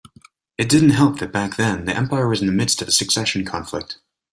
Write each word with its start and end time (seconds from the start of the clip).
It 0.57 0.67
didn't 0.67 0.97
help 0.97 1.19
that 1.19 1.31
back 1.31 1.57
then 1.57 1.85
the 1.85 1.95
empire 1.95 2.27
was 2.27 2.41
in 2.41 2.47
the 2.47 2.53
midst 2.53 2.81
of 2.81 2.87
a 2.87 2.91
succession 2.91 3.45
conflict. 3.45 3.99